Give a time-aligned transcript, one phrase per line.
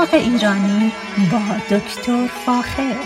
[0.00, 0.92] باغ ایرانی
[1.32, 2.96] با دکتر فاخر.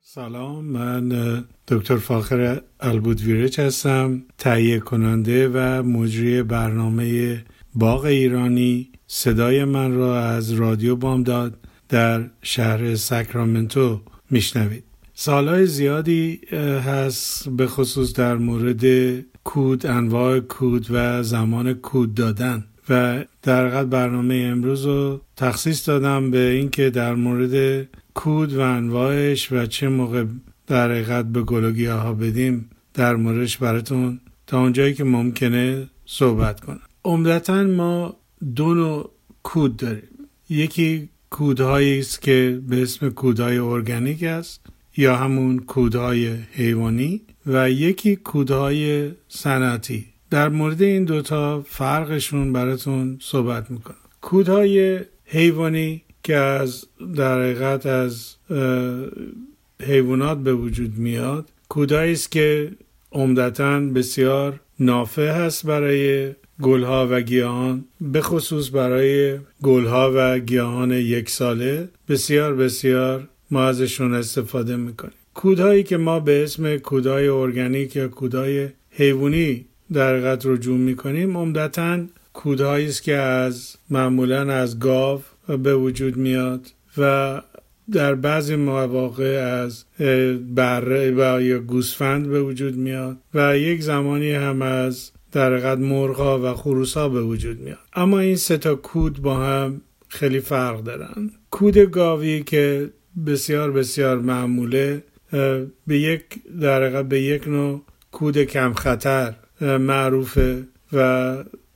[0.00, 7.44] سلام من دکتر فاخر البودویرچ هستم تهیه کننده و مجری برنامه
[7.74, 8.90] باغ ایرانی.
[9.06, 11.58] صدای من را از رادیو بامداد
[11.88, 14.85] در شهر ساکرامنتو میشنوید.
[15.18, 16.40] سالهای زیادی
[16.86, 18.84] هست به خصوص در مورد
[19.44, 22.64] کود انواع کود و زمان کود دادن.
[22.88, 29.52] و در حقیقت برنامه امروز رو تخصیص دادم به اینکه در مورد کود و انواعش
[29.52, 30.24] و چه موقع
[30.66, 36.80] در حقیقت به گلوگی ها بدیم در موردش براتون تا اونجایی که ممکنه صحبت کنم.
[37.04, 38.16] عمدتا ما
[38.56, 39.10] دو نوع
[39.42, 40.28] کود داریم.
[40.50, 44.66] یکی کودهایی است که به اسم کودهای ارگانیک است.
[44.96, 50.06] یا همون کودهای حیوانی و یکی کودهای صنعتی.
[50.30, 53.96] در مورد این دوتا فرقشون براتون صحبت می‌کنم.
[54.20, 56.84] کودهای حیوانی که از
[57.16, 58.34] در حقیقت از
[59.82, 62.72] حیوانات به وجود میاد کودهایی است که
[63.12, 71.30] عمدتا بسیار نافع هست برای گلها و گیاهان به خصوص برای گلها و گیاهان یک
[71.30, 75.14] ساله بسیار بسیار ما ازشون استفاده می‌کنیم.
[75.34, 81.98] کودهایی که ما به اسم کودهای ارگانیک یا کودهای حیوانی در حقیقت رجوع می‌کنیم عمدتا
[82.32, 85.20] کودهایی است که از معمولا از گاو
[85.62, 86.60] به وجود میاد
[86.98, 87.42] و
[87.92, 89.84] در بعضی مواقع از
[90.54, 96.52] بره و یا گوسفند به وجود میاد و یک زمانی هم از در حقیقت مرغا
[96.52, 97.78] و خروسا به وجود میاد.
[97.94, 101.30] اما این سه تا کود با هم خیلی فرق دارن.
[101.50, 102.90] کود گاوی که
[103.26, 105.02] بسیار بسیار معموله
[105.86, 106.24] به یک
[106.60, 111.34] در به یک نوع کود کم خطر معروفه و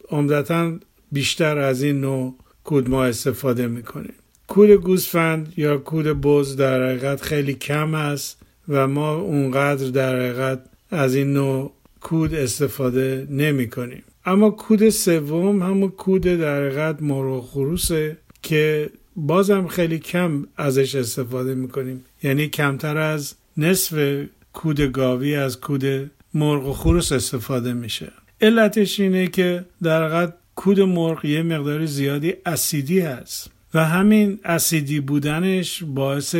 [0.08, 0.72] عمدتا
[1.12, 2.34] بیشتر از این نوع
[2.64, 4.14] کود ما استفاده می‌کنیم
[4.46, 10.64] کود گوسفند یا کود بز در حقیقت خیلی کم است و ما اونقدر در حقیقت
[10.90, 14.02] از این نوع کود استفاده نمی کنیم.
[14.24, 18.90] اما کود سوم همون کود در حقیقت مرغ خروسه که
[19.26, 22.04] بازم خیلی کم ازش استفاده می‌کنیم.
[22.22, 28.12] یعنی کمتر از نصف کود گاوی از کود مرغ و خروس استفاده میشه.
[28.40, 35.00] علتش اینه که در حقیقت کود مرغ یه مقدار زیادی اسیدی هست و همین اسیدی
[35.00, 36.36] بودنش باعث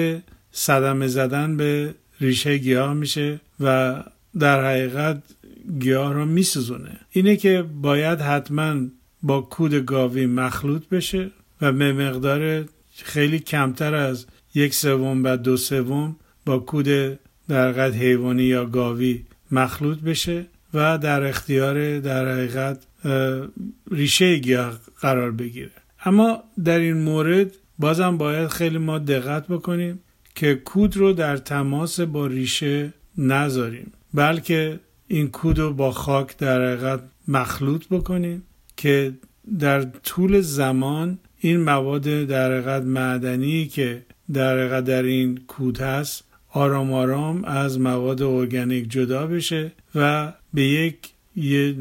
[0.53, 3.97] صدمه زدن به ریشه گیاه میشه و
[4.39, 5.23] در حقیقت
[5.79, 7.01] گیاه رو میسوزونه.
[7.11, 8.75] اینه که باید حتما
[9.23, 11.31] با کود گاوی مخلوط بشه.
[11.63, 16.17] و به مقدار خیلی کمتر از یک سوم و دو سوم
[16.47, 22.87] با کود در حقیقت حیوانی یا گاوی مخلوط بشه و در اختیار در حقیقت
[23.91, 25.71] ریشه گیاه قرار بگیره.
[26.05, 30.01] اما در این مورد بازم باید خیلی ما دقت بکنیم
[30.35, 36.67] که کود رو در تماس با ریشه نذاریم بلکه این کود رو با خاک در
[36.67, 38.43] حقیقت مخلوط بکنیم
[38.77, 39.15] که
[39.59, 44.03] در طول زمان این مواد در معدنی که
[44.33, 50.97] در در این کود هست آرام آرام از مواد ارگانیک جدا بشه و به یک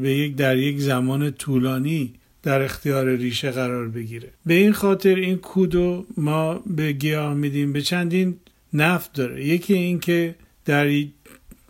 [0.00, 2.12] به یک در یک زمان طولانی
[2.42, 4.28] در اختیار ریشه قرار بگیره.
[4.46, 7.72] به این خاطر این کودو ما به گیاه میدیم.
[7.72, 8.36] به چندین
[8.72, 9.46] نفت داره.
[9.46, 10.34] یکی این که
[10.64, 11.04] در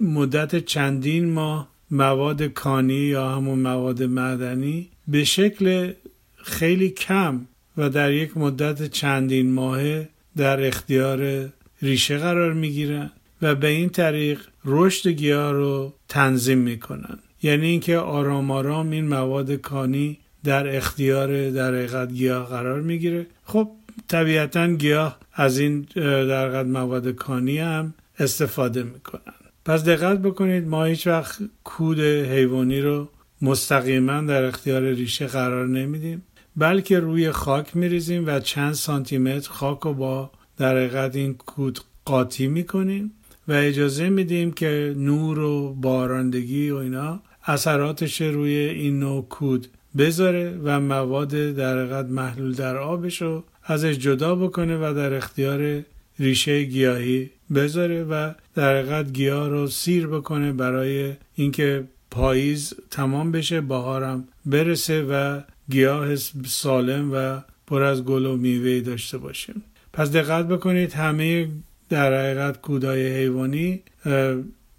[0.01, 5.93] مدت چندین ماه مواد کانی یا همون مواد معدنی به شکل
[6.37, 7.47] خیلی کم
[7.81, 11.49] و در یک مدت چندین ماهه در اختیار
[11.83, 13.11] ریشه قرار می‌گیرن
[13.43, 17.19] و به این طریق رشد گیاه رو تنظیم می‌کنن.
[17.43, 23.27] یعنی اینکه آرام آرام این مواد کانی در اختیار در حقیقت گیاه قرار می‌گیره.
[23.45, 23.71] خب
[24.09, 29.35] طبیعتا گیاه از این در حقیقت مواد کانی هم استفاده می‌کنن.
[29.65, 33.09] پس دقت بکنید ما هیچ وقت کود حیوانی رو
[33.43, 36.23] مستقیما در اختیار ریشه قرار نمیدیم.
[36.57, 41.81] بلکه روی خاک میریزیم و چند سانتی متر خاک رو با در حقیقت این کود
[42.05, 43.13] قاطی می‌کنیم
[43.49, 49.69] و اجازه میدیم که نور و بارندگی و اینا اثراتش روی این نوع کود
[49.99, 55.83] بذاره و مواد در حقیقت محلول در آبش رو ازش جدا بکنه و در اختیار
[56.19, 63.61] ریشه گیاهی بذاره و در حقیقت گیاه رو سیر بکنه برای اینکه پاییز تمام بشه
[63.61, 65.41] بهارم برسه و
[65.71, 69.63] گیاه سالم و پر از گل و میوه داشته باشیم.
[69.93, 71.49] پس دقت بکنید همه
[71.89, 73.83] در حقیقت کودای حیوانی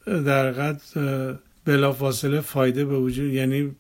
[0.06, 0.82] در حقیقت
[1.66, 3.72] بلافاصله فایده به وجود یعنی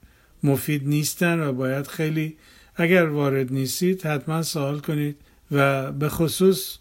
[0.43, 2.37] مفید نیستن و باید خیلی
[2.75, 5.15] اگر وارد نیستید حتما سوال کنید
[5.51, 6.77] و به خصوص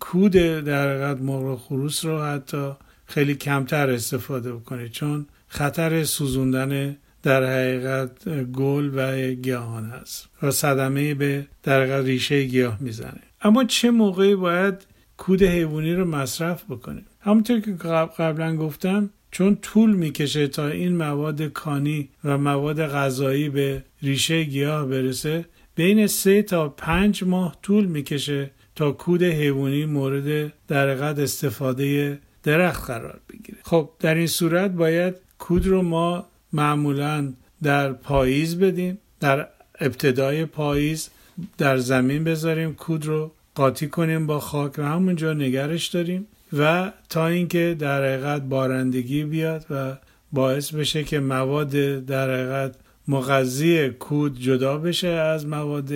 [0.00, 2.72] کود در حقیقت مرغ خروس رو حتی
[3.06, 11.14] خیلی کمتر استفاده بکنید چون خطر سوزوندن در حقیقت گل و گیاهان هست و صدمه
[11.14, 13.20] به در ریشه گیاه می‌زنه.
[13.42, 14.74] اما چه موقعی باید
[15.16, 17.72] کود حیوانی رو مصرف بکنیم؟ همونطور که
[18.18, 24.86] قبلا گفتم چون طول می‌کشه تا این مواد کانی و مواد غذایی به ریشه گیاه
[24.86, 30.88] برسه بین سه تا پنج ماه طول می‌کشه تا کود حیوانی مورد در
[31.20, 33.58] استفاده درخت قرار بگیره.
[33.62, 37.32] خب در این صورت باید کود رو ما معمولا
[37.62, 39.48] در پاییز بدیم در
[39.80, 41.08] ابتدای پاییز
[41.58, 46.26] در زمین بذاریم کود رو قاطی کنیم با خاک و همونجا نگرش داریم
[46.58, 49.96] و تا اینکه در حقیقت بارندگی بیاد و
[50.32, 51.70] باعث بشه که مواد
[52.04, 52.74] در حقیقت
[53.08, 55.92] مغذی کود جدا بشه از مواد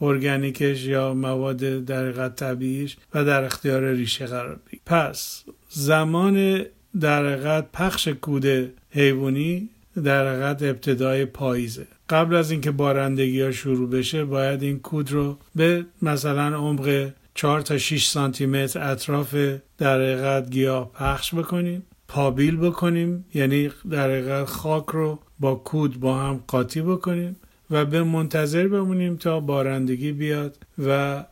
[0.00, 6.64] ارگانیکش یا مواد در حقیقت طبیعیش و در اختیار ریشه قرار بگیره پس زمان
[7.00, 9.68] در حقیقت پخش کود حیوانی
[10.02, 11.86] در حقیقت ابتدای پاییزه.
[12.08, 17.60] قبل از اینکه بارندگی ها شروع بشه باید این کود رو به مثلا عمق 4
[17.60, 19.36] تا 6 سانتی متر اطراف
[19.78, 26.18] در حقیقت گیاه پخش بکنیم پابیل بکنیم یعنی در حقیقت خاک رو با کود با
[26.18, 27.36] هم قاطی بکنیم
[27.70, 31.24] و به منتظر بمونیم تا بارندگی بیاد و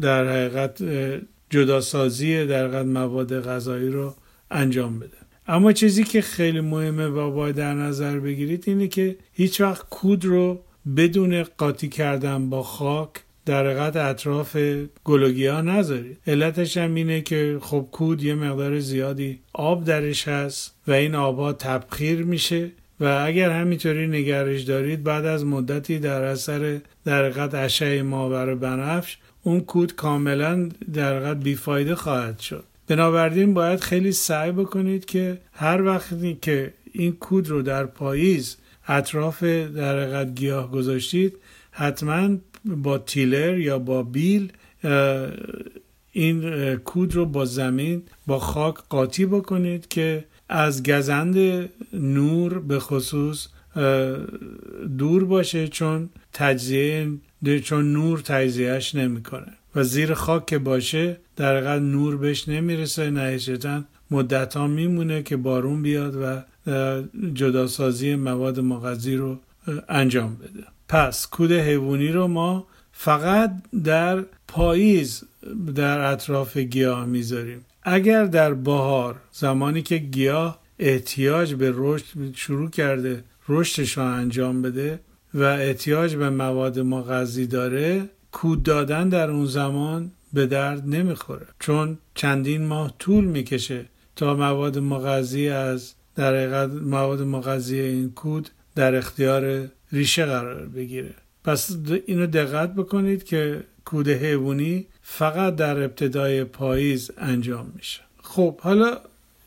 [0.00, 0.82] در حقیقت
[1.50, 4.14] جداسازی در حقیقت مواد غذایی رو
[4.50, 5.25] انجام بده.
[5.48, 10.24] اما چیزی که خیلی مهمه و باید در نظر بگیرید اینه که هیچ وقت کود
[10.24, 10.60] رو
[10.96, 13.10] بدون قاطی کردن با خاک
[13.46, 14.56] در حقیقت اطراف
[15.04, 16.18] گلوگی ها نذارید.
[16.26, 21.52] علتش هم اینه که خب کود یه مقدار زیادی آب درش هست و این آبها
[21.52, 22.70] تبخیر میشه
[23.00, 29.18] و اگر همینطوری نگرش دارید بعد از مدتی در اثر در حقیقت اشعه ماور بنفش
[29.42, 32.64] اون کود کاملا در حقیقت بیفایده خواهد شد.
[32.86, 38.56] بنابراین باید خیلی سعی بکنید که هر وقتی که این کود رو در پاییز
[38.88, 41.36] اطراف در حقیقت گیاه گذاشتید
[41.70, 44.52] حتما با تیلر یا با بیل
[46.12, 53.48] این کود رو با زمین با خاک قاطی بکنید که از گزند نور به خصوص
[54.98, 57.10] دور باشه چون تجزیه
[57.64, 59.52] چون نور تجزیهش نمی‌کنه.
[59.76, 65.82] و زیر خاک که باشه در نور بهش نمی‌رسه نهیشتا مدت ها میمونه که بارون
[65.82, 66.42] بیاد و
[67.34, 69.38] جداسازی مواد مغذی رو
[69.88, 70.64] انجام بده.
[70.88, 73.52] پس کود حیوانی رو ما فقط
[73.84, 75.24] در پاییز
[75.74, 77.64] در اطراف گیاه می‌ذاریم.
[77.82, 85.00] اگر در بهار زمانی که گیاه احتیاج به رشد شروع کرده رشدش رو انجام بده
[85.34, 91.46] و احتیاج به مواد مغذی داره کود دادن در اون زمان به درد نمی‌خوره.
[91.60, 93.84] چون چندین ماه طول می‌کشه
[94.16, 101.14] تا مواد مغذی از در مواد مغذی این کود در اختیار ریشه قرار بگیره.
[101.44, 101.76] پس
[102.06, 108.00] اینو دقت بکنید که کود حیوانی فقط در ابتدای پاییز انجام میشه.
[108.22, 108.98] خب حالا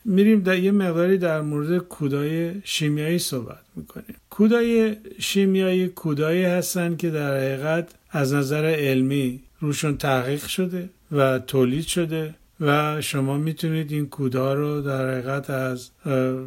[0.05, 4.15] میریم در یه مقداری در مورد کودای شیمیایی صحبت می‌کنیم.
[4.29, 11.86] کودای شیمیایی کودایی هستن که در حقیقت از نظر علمی روشون تحقیق شده و تولید
[11.86, 15.89] شده و شما می‌تونید این کودها رو در حقیقت از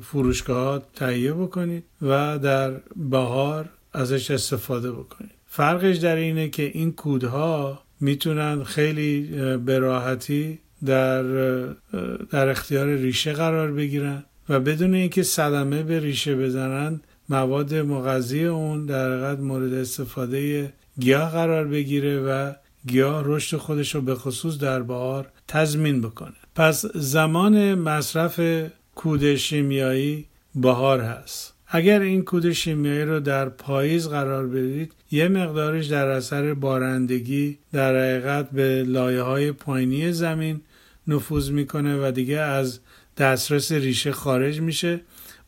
[0.02, 5.30] فروشگاه تهیه بکنید و در بهار ازش استفاده بکنید.
[5.46, 9.22] فرقش در اینه که این کودها می‌تونن خیلی
[9.56, 11.22] به راحتی در,
[12.30, 18.86] در اختیار ریشه قرار بگیرن و بدون اینکه صدمه به ریشه بزنن مواد مغذی اون
[18.86, 22.52] در حقیقت مورد استفاده گیاه قرار بگیره و
[22.86, 26.32] گیاه رشد خودش رو به خصوص در بهار تضمین بکنه.
[26.54, 28.40] پس زمان مصرف
[28.94, 31.54] کود شیمیایی بهار هست.
[31.68, 37.96] اگر این کود شیمیایی رو در پاییز قرار بدید یه مقدارش در اثر بارندگی در
[37.96, 40.60] حقیقت به لایه های پایینی زمین
[41.08, 42.80] نفوذ می‌کنه و دیگه از
[43.16, 45.00] دسترس ریشه خارج میشه.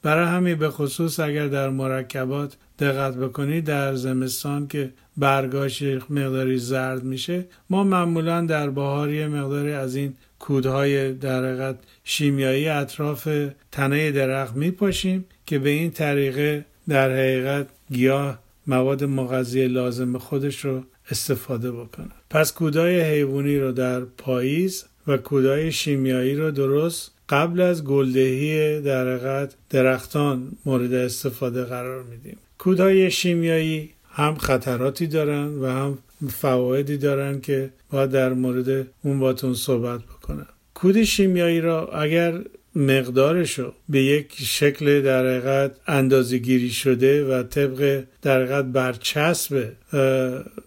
[0.02, 7.04] برای همین به خصوص اگر در مرکبات دقت بکنید در زمستان که برگاش مقداری زرد
[7.04, 13.28] میشه ما معمولا در بهار یه مقداری از این کودهای در شیمیایی اطراف
[13.72, 20.82] تنه درخت میپاشیم که به این طریقه در حقیقت گیاه مواد مغذی لازم خودش رو
[21.10, 22.10] استفاده بکنه.
[22.30, 29.48] پس کودای حیوانی رو در پاییز و کودای شیمیایی رو درست قبل از گلدهی در
[29.70, 32.36] درختان مورد استفاده قرار میدیم.
[32.64, 39.54] کودهای شیمیایی هم خطراتی دارن و هم فوایدی دارن که باید در مورد اون باتون
[39.54, 40.47] صحبت بکنم.
[40.75, 42.40] کود شیمیایی را اگر
[42.76, 49.73] مقدارشو به یک شکل در حقیقت اندازه گیری شده و طبق در حقیقت برچسب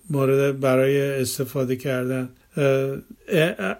[0.10, 2.30] مورد برای استفاده کردن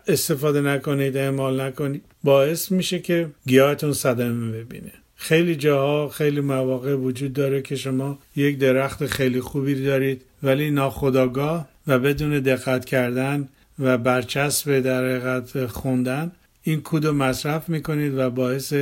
[0.08, 4.92] استفاده نکنید اعمال نکنید باعث میشه که گیاهتون صدمه ببینه.
[5.18, 11.70] خیلی جاها خیلی مواقع وجود داره که شما یک درخت خیلی خوبی دارید ولی ناخداگاه
[11.88, 16.32] و بدون دقت کردن و برچسب در حقیقت خوندن
[16.64, 18.74] این کود رو مصرف می‌کنید و باعث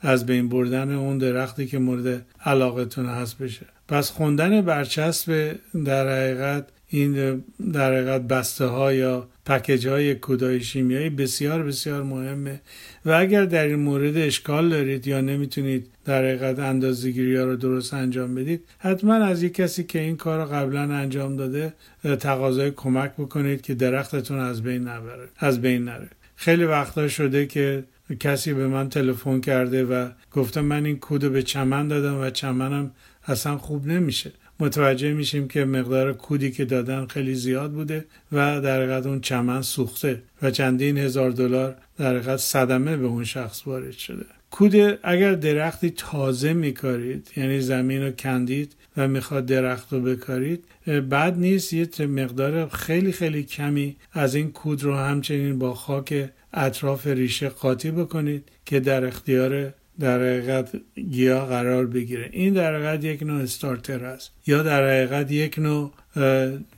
[0.00, 3.66] از بین بردن اون درختی که مورد علاقتون هست بشه.
[3.88, 11.10] پس خوندن برچسب در حقیقت این در حقیقت بسته ها یا پکیج های کودای شیمیایی
[11.10, 12.60] بسیار بسیار مهمه.
[13.04, 17.94] و اگر در این مورد اشکال دارید یا نمی‌تونید در حقیقت اندازگیری ها رو درست
[17.94, 21.72] انجام بدید حتما از یک کسی که این کار رو قبلا انجام داده
[22.20, 26.08] تقاضای کمک بکنید که درختتون از بین نبره از بین نره.
[26.36, 27.84] خیلی وقتا شده که
[28.20, 32.90] کسی به من تلفن کرده و گفته من این کودو به چمن دادم و چمنم
[33.26, 34.32] اصلا خوب نمیشه.
[34.60, 39.62] متوجه میشیم که مقدار کودی که دادن خیلی زیاد بوده و در حقیقت اون چمن
[39.62, 44.24] سوخته و چندین هزار دلار در حقیقت صدمه به اون شخص وارد شده.
[44.50, 50.64] کود اگر درختی تازه میکارید یعنی زمین رو کندید و می‌خواد درخت رو بکارید
[51.08, 57.06] بعد نیست یه مقدار خیلی خیلی کمی از این کود رو همچنین با خاک اطراف
[57.06, 60.72] ریشه قاطی بکنید که در اختیار در حقیقت
[61.10, 62.28] گیاه قرار بگیره.
[62.32, 64.30] این در حقیقت یک نوع استارتر است.
[64.46, 65.92] یا در حقیقت یک نوع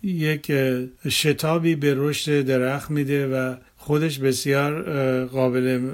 [0.02, 0.52] یک
[1.08, 4.82] شتابی به رشد درخت میده و خودش بسیار
[5.26, 5.90] قابل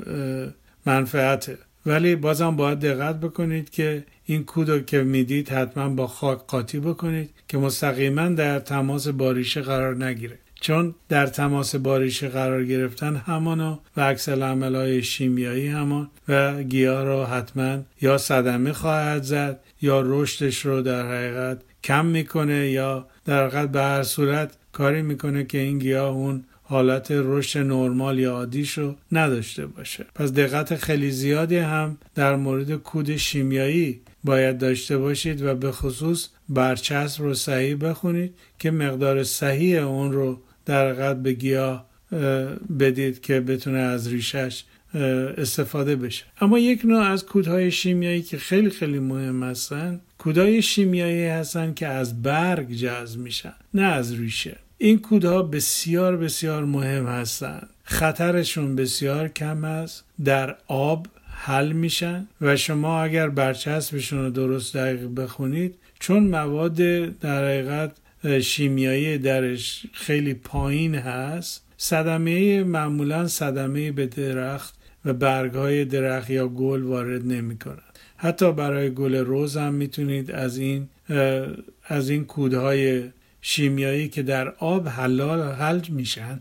[0.86, 1.58] منفعته.
[1.86, 7.30] ولی بازم باید دقت بکنید که این کودو که می‌دید حتما با خاک قاطی بکنید
[7.48, 10.38] که مستقیما در تماس باریشه قرار نگیره.
[10.62, 17.24] چون در تماس باریشه قرار گرفتن همانو و عکس های شیمیایی همان و گیاه رو
[17.24, 23.68] حتما یا صدمه خواهد زد یا رشدش رو در حقیقت کم می‌کنه یا در حقیقت
[23.72, 28.94] به هر صورت کاری می‌کنه که این گیاه اون حالت رشد نرمال یا عادیش رو
[29.12, 30.06] نداشته باشه.
[30.14, 36.28] پس دقت خیلی زیادی هم در مورد کود شیمیایی باید داشته باشید و به خصوص
[36.48, 41.86] برچسب رو صحیح بخونید که مقدار صحیح اون رو در قد به گیاه
[42.78, 44.64] بدید که بتونه از ریشش
[45.38, 46.24] استفاده بشه.
[46.40, 51.86] اما یک نوع از کودهای شیمیایی که خیلی خیلی مهم هستن کودهای شیمیایی هستن که
[51.86, 54.56] از برگ جذب میشن نه از ریشه.
[54.78, 60.04] این کودها بسیار بسیار مهم هستند خطرشون بسیار کم است.
[60.24, 66.74] در آب حل میشن و شما اگر برچسبشون رو درست دقیق بخونید چون مواد
[67.20, 67.92] در حقیقت
[68.42, 71.64] شیمیایی درش خیلی پایین هست.
[71.76, 74.74] صدمه معمولا صدمه به درخت
[75.04, 77.98] و برگهای درخت یا گل وارد نمی کنند.
[78.16, 80.88] حتی برای گل روز هم می‌تونید از این
[81.88, 83.04] از این کودهای
[83.40, 86.40] شیمیایی که در آب حلال حل میشن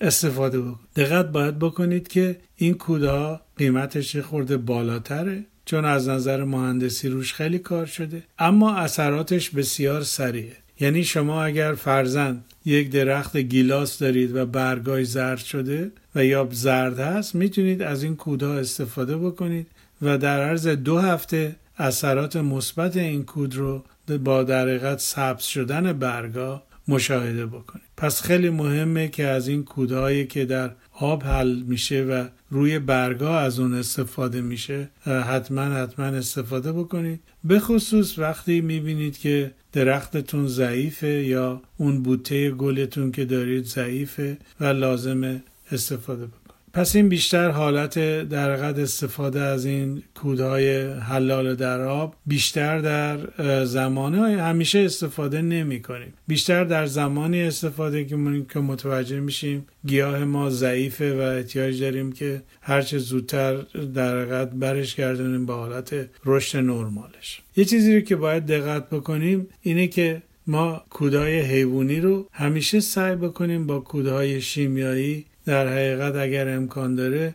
[0.00, 0.78] استفاده بکنید.
[0.96, 7.58] دقت باید بکنید که این کودها قیمتش خورده بالاتره چون از نظر مهندسی روش خیلی
[7.58, 8.22] کار شده.
[8.38, 10.56] اما اثراتش بسیار سریعه.
[10.82, 16.98] یعنی شما اگر فرزند یک درخت گیلاس دارید و برگای زرد شده و یا زرد
[16.98, 19.66] هست می‌تونید از این کودها استفاده بکنید
[20.02, 23.84] و در عرض دو هفته اثرات مثبت این کود رو
[24.24, 27.84] با در سبز شدن برگا مشاهده بکنید.
[27.96, 33.38] پس خیلی مهمه که از این کودهایی که در آب حل میشه و روی برگا
[33.38, 37.20] از اون استفاده میشه حتما حتما استفاده بکنید.
[37.44, 44.64] به خصوص وقتی می‌بینید که درختتون ضعیفه یا اون بوته گلتون که دارید ضعیفه و
[44.64, 46.41] لازمه استفاده بکنید.
[46.74, 47.98] پس این بیشتر حالت
[48.28, 53.18] در قد استفاده از این کودهای حلال در آب بیشتر در
[53.64, 56.12] زمانه همیشه استفاده نمی کنیم.
[56.26, 62.98] بیشتر در زمانی استفاده که متوجه میشیم گیاه ما ضعیفه و احتیاج داریم که هرچه
[62.98, 63.56] زودتر
[63.94, 67.42] در قد برش گردونیم به حالت رشد نرمالش.
[67.56, 73.16] یه چیزی رو که باید دقت بکنیم اینه که ما کودهای حیوانی رو همیشه سعی
[73.16, 77.34] بکنیم با کودهای شیمیایی در حقیقت اگر امکان داره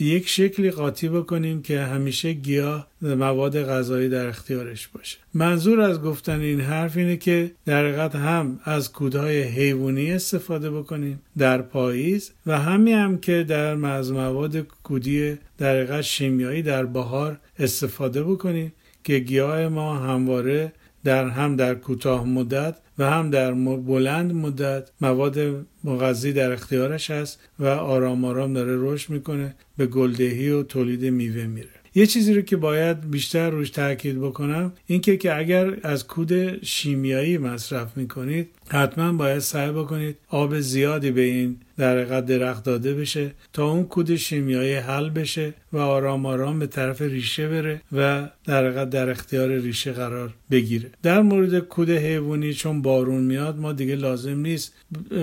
[0.00, 5.18] یک شکلی قاطی بکنیم که همیشه گیاه مواد غذایی در اختیارش باشه.
[5.34, 11.20] منظور از گفتن این حرف اینه که در حقیقت هم از کودهای حیوانی استفاده بکنیم
[11.38, 17.38] در پاییز و همین هم که در از مواد کودی در حقیقت شیمیایی در بهار
[17.58, 18.72] استفاده بکنیم
[19.04, 20.72] که گیاه ما همواره
[21.04, 24.90] در هم در کوتاه مدت و هم در بلند مدت.
[25.00, 31.04] مواد مغذی در اختیارش هست و آرام آرام داره رشد می‌کنه به گلدهی و تولید
[31.04, 31.68] میوه میره.
[31.94, 37.38] یه چیزی رو که باید بیشتر روش تاکید بکنم اینکه که اگر از کود شیمیایی
[37.38, 43.70] مصرف می‌کنید حتما باید سعی بکنید آب زیادی به این در درخت داده بشه تا
[43.70, 49.10] اون کود شیمیایی حل بشه و آرام آرام به طرف ریشه بره و در در
[49.10, 50.90] اختیار ریشه قرار بگیره.
[51.02, 54.74] در مورد کود حیوانی چون بارون میاد ما دیگه لازم نیست.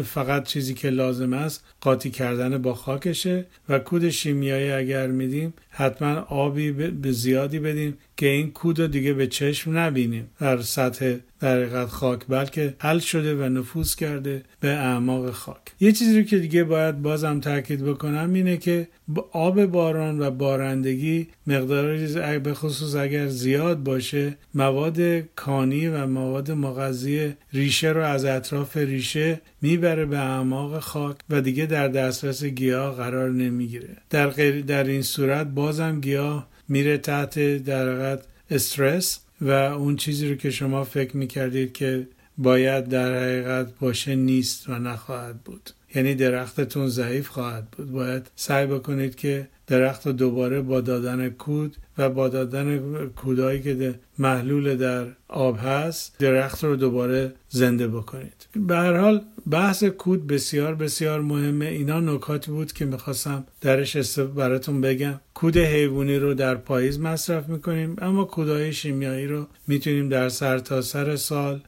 [0.06, 6.14] فقط چیزی که لازم است قاطی کردن با خاکشه و کود شیمیایی اگر میدیم حتما
[6.20, 10.30] آبی به زیادی بدیم که این کود رو دیگه به چشم نبینیم.
[10.40, 15.62] در سطح در خاک بلکه حل شده و نفوذ کرده به اعماق خاک.
[15.80, 18.88] یه چیزی رو که دیگه باید بازم تاکید بکنم اینه که
[19.32, 21.98] آب باران و بارندگی مقدار
[22.40, 29.42] به خصوص اگر زیاد باشه مواد کانی و مواد مغذی ریشه رو از اطراف ریشه
[29.62, 33.98] می‌بره به اعماق خاک و دیگه در دسترس گیاه قرار نمی‌گیره.
[34.10, 34.30] در,
[34.68, 38.18] در این صورت بازم گیاه میره تحت در
[38.50, 44.70] استرس و اون چیزی رو که شما فکر می‌کردید که باید در حقیقت باشه نیست
[44.70, 45.70] و نخواهد بود.
[45.96, 47.92] یعنی درختتون ضعیف خواهد بود.
[47.92, 53.96] باید سعی بکنید که درخت رو دوباره با دادن کود و با دادن کودایی که
[54.20, 58.48] محلول در آب هست درخت رو دوباره زنده بکنید.
[58.56, 61.66] به هر حال بحث کود بسیار بسیار مهمه.
[61.66, 65.20] اینا نکاتی بود که می‌خواستم درش براتون بگم.
[65.34, 71.16] کود حیوانی رو در پاییز مصرف می‌کنیم اما کودهای شیمیایی رو می‌تونیم در سرتاسر سر
[71.16, 71.62] سال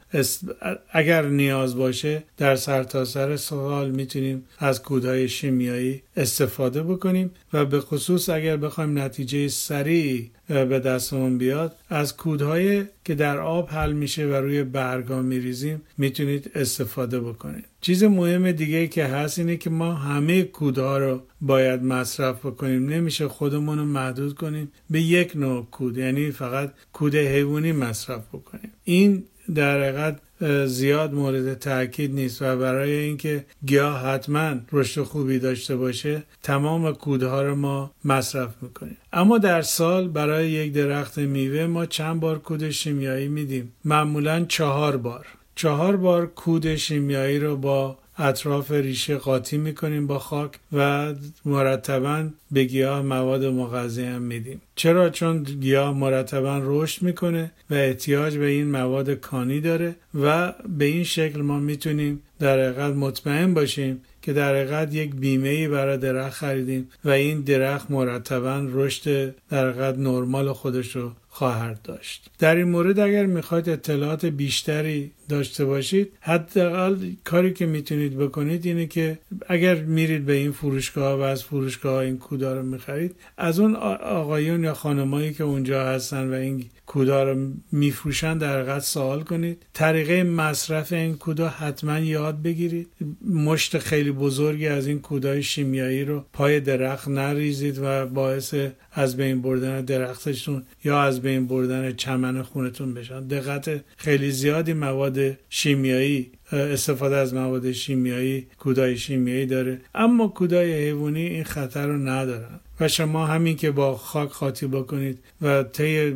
[0.92, 7.80] اگر نیاز باشه در سرتاسر سر سال می‌تونیم از کودهای شیمیایی استفاده بکنیم و به
[7.80, 11.76] خصوص اگر بخوایم نتیجه سریع به دستمون بیاد.
[11.90, 17.66] از کودهای که در آب حل میشه و روی برگا میریزیم می‌تونید استفاده بکنید.
[17.82, 22.90] چیز مهم دیگه که هست اینه که ما همه کودها رو باید مصرف بکنیم.
[22.90, 24.72] نمیشه خودمون رو محدود کنیم.
[24.90, 28.72] به یک نوع کود یعنی فقط کود حیوانی مصرف بکنیم.
[28.84, 29.24] این
[29.56, 30.20] در حقیقت
[30.66, 37.42] زیاد مورد تاکید نیست و برای اینکه گیاه حتما رشد خوبی داشته باشه تمام کودها
[37.42, 38.98] رو ما مصرف می‌کنیم.
[39.14, 44.98] اما در سال برای یک درخت میوه ما چند بار کود شیمیایی میدیم؟ معمولا چهار
[44.98, 45.26] بار.
[45.56, 51.14] چهار بار کود شیمیایی رو با اطراف ریشه قاطی می‌کنیم با خاک و
[51.46, 54.62] مرتبا به گیاه مواد مغذی هم میدیم.
[54.76, 60.86] چرا؟ چون گیاه مرتبا رشد می‌کنه و احتیاج به این مواد کانی داره و به
[60.86, 65.98] این شکل ما می‌تونیم در حقیقت مطمئن باشیم که در حقیقت یک بیمه ای برای
[65.98, 72.30] درخت خریدیم و این درخت مرتبا رشد در حقیقت نرمال خودش رو خواهد داشت.
[72.40, 78.88] در این مورد اگر می‌خواید اطلاعات بیشتری داشته باشید حداقل کاری که می‌تونید بکنید اینه
[78.88, 83.76] که اگر میرید به این فروشگاه و از فروشگاه این کودا رو می‌خرید از اون
[83.76, 89.66] آقایون یا خانمایی که اونجا هستن و این کودا رو میفروشن در حقیقت سوال کنید.
[89.74, 92.88] طریقه مصرف این کودا حتما یاد بگیرید.
[93.34, 98.56] مشت خیلی بزرگی از این کودای شیمیایی رو پای درخت نریزید و باعث
[98.92, 103.28] از بین بردن درختشون یا از بین بردن چمن خونتون بشن.
[103.28, 109.82] دقت خیلی زیادی مواد شیمیایی استفاده از مواد شیمیایی کودای شیمیایی داره.
[109.96, 112.60] اما کودای حیوانی این خطر رو ندارن.
[112.80, 116.16] و شما همین که با خاک خاطی بکنید و طی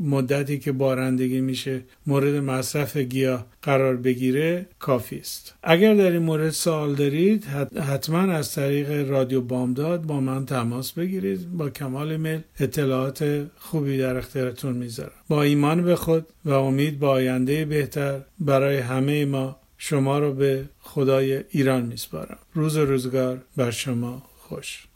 [0.00, 5.54] مدتی که بارندگی میشه مورد مصرف گیاه قرار بگیره کافی است.
[5.62, 7.44] اگر در این مورد سوال دارید
[7.76, 11.52] حتما از طریق رادیو بامداد با من تماس بگیرید.
[11.52, 15.12] با کمال میل اطلاعات خوبی در اختیارتون می‌ذارم.
[15.28, 20.68] با ایمان به خود و امید با آینده بهتر برای همه ما شما رو به
[20.80, 22.38] خدای ایران میسپارم.
[22.54, 24.86] روز روزگار بر شما خوش.